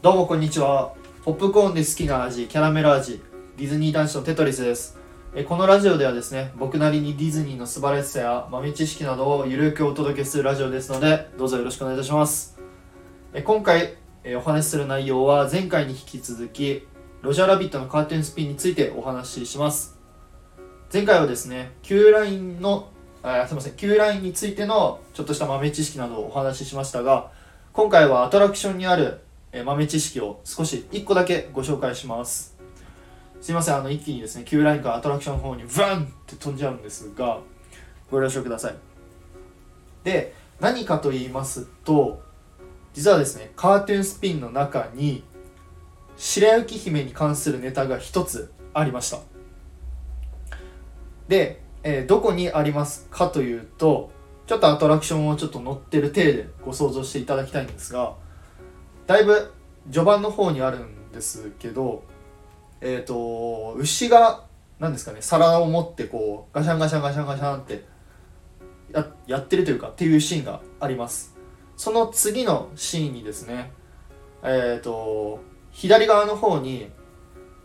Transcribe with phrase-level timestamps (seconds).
[0.00, 0.94] どうもこんにちは。
[1.24, 3.20] ポップコーンで好きな味キャラメル味
[3.56, 4.96] ディズニー男子のテトリスです。
[5.34, 12.60] えこのラジオではですね僕なりにディズニーの素晴らしさや豆知識などをゆるくお届けするラジオですのでどうぞよろしくお願いいたします。
[13.34, 16.86] え今回えお話しする内容は前回に引き続き
[17.22, 19.98] ロジャーラビットのカーテンスピンについてお話しします。
[20.92, 22.90] 前回はですね Q ラインの
[23.24, 27.32] あすいません Q ラインについてのちょっとした豆知識などをお話ししましたが
[27.72, 32.56] 今回はアトラクションにあるえ豆知識を少し1個だけご紹介します。
[33.40, 37.40] すいませんあの一気にですね Q ラインからアトラクションの方にブンって飛んじゃうんですが
[38.10, 38.74] ご了承ください。
[40.04, 42.20] で何かと言いますと
[42.94, 45.22] 実はですねカーテンスピンの中に
[46.16, 49.20] 白雪姫に関するネタが一つありました。
[51.28, 54.10] で、えーどこにありますかというと
[54.46, 58.14] ちょっとアトラクションをちょっと乗ってる体でご想像していただきたいんですが
[59.08, 59.50] だいぶ
[59.90, 62.04] 序盤の方にあるんですけど
[62.82, 64.44] えっ、と牛が
[64.78, 67.84] 何ですかね皿を持ってこうガシャンガシャンガシャンガシャンって
[68.92, 71.34] ややってるというかっていうシーンがあります。
[71.76, 73.72] その次のシーンにですね
[74.42, 75.40] えっ、と
[75.72, 76.90] 左側の方に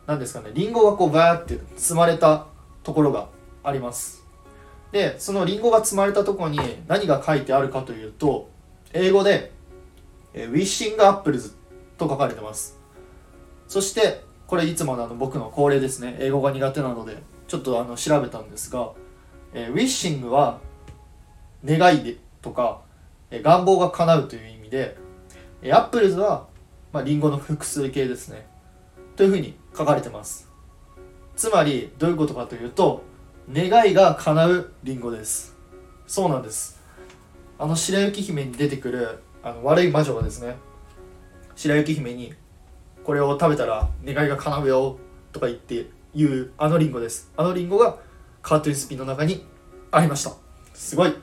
[0.07, 2.47] 何ですかねリンゴがこうバーって積まれた
[2.83, 3.27] ところが
[3.63, 4.25] あります。
[4.93, 8.49] でそのリンゴが積まれたとこに何が書いてあるかというと
[8.93, 9.51] 英語で
[10.33, 11.55] えー Wishing Apples
[11.97, 12.79] と書かれてます。
[13.67, 16.17] そしてこれいつものあの僕の恒例ですね。
[16.19, 17.17] 英語が苦手なので
[17.47, 18.91] ちょっとあの調べたんですが、
[19.53, 20.59] えー wishing は
[21.65, 22.81] 願いでとか、
[23.31, 24.97] えー願望が叶うという意味で
[25.61, 26.47] えー apples は、
[26.91, 28.47] まあ、リンゴの複数形ですね。
[29.15, 30.49] というふうに書かれてます。
[31.35, 33.01] つまりどういうことかというと
[33.51, 35.55] 願いが叶うリンゴです。
[36.05, 36.81] そうなんです。
[37.57, 40.55] あの白雪姫に出てくるあの悪い魔女がですね
[41.55, 42.33] 白雪姫に
[43.03, 44.97] これを食べたら願いが叶うよ
[45.31, 47.31] とか言って言うあのリンゴです。
[47.35, 47.97] あのリンゴが
[48.41, 49.45] カートゥーンスピンの中に
[49.91, 50.31] ありました。
[50.73, 51.13] すごい。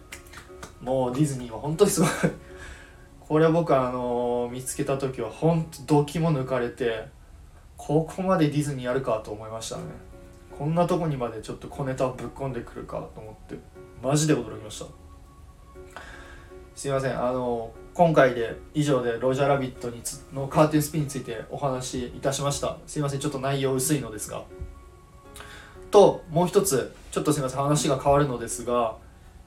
[0.80, 2.10] もうディズニーは本当にすごい。
[3.20, 7.06] これ僕あの見つけた時は本当ドキも抜かれて
[7.76, 9.82] ここまでディズニーやるかと思いましたね。
[10.58, 13.54] こんなとこにまでちょっと小ネタをぶっ込んでくるかと思って
[14.02, 14.86] マジで驚きました。
[16.74, 17.18] すいません。
[17.18, 22.78] あの今回で以上でロジャーラビットにつのカーテンスピンについてお話しいたしました。
[22.86, 24.44] すいませんちょっと内容薄いのですが。
[25.90, 28.96] ともう一つちょっとすいません話が変わるのですが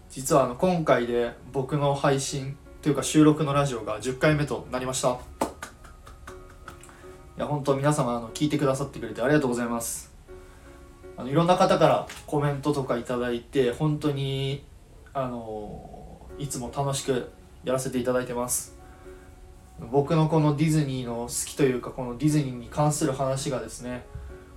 [0.09, 5.17] 実はあの今回で僕の配信というか収録のラジオが10回目となりました。
[7.35, 10.13] いや本当皆様あの聞いてくださってくれてありがとうございます。
[11.17, 14.63] あのいろんな方からコメントとかいただいて本当に
[15.13, 17.31] あのいつも楽しく
[17.63, 18.77] やらせていただいてます。
[19.91, 24.05] 僕のこのディズニーの好きというかこのディズニーに関する話がですね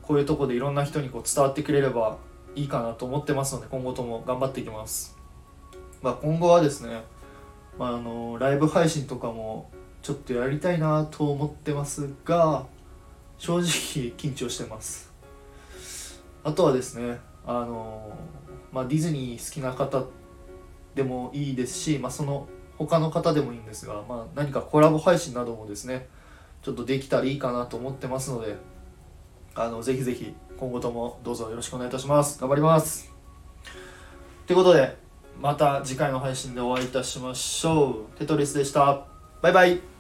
[0.03, 2.19] こういうとこでいろんな人にこう伝わってくれれば
[2.55, 5.17] いいかなと思ってますので今後とも頑張っていきます、
[6.03, 7.03] まあ、今後はですね、
[7.79, 9.71] まあ、あのライブ配信とかも
[10.03, 12.67] ちょっとやりたいなと思ってますが
[13.39, 13.65] 正直
[14.17, 15.13] 緊張してます。
[16.45, 18.17] あとはですねあの、
[18.73, 20.05] まあ、ディズニー好きな方
[20.95, 22.47] でもいいですし、まあ、その
[22.79, 26.09] 他の方でもいいんですが、まあ、何かコラボ配信などもですね
[26.63, 28.57] ちょっとできたらいいかなと思ってますので
[29.55, 32.39] あのぜひぜひ今後ともどうぞよろしくお願いいたします。
[32.41, 33.13] 頑張ります。
[34.47, 34.97] ということで
[35.41, 38.19] また次回の配信でお会いいたしましょう。
[38.19, 39.07] テトリスでした。
[39.43, 39.96] バイバイ。